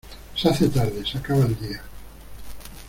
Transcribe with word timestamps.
Se 0.35 0.49
hace 0.49 0.67
tarde, 0.69 1.05
se 1.05 1.19
acaba 1.19 1.45
el 1.45 1.59
día. 1.59 1.83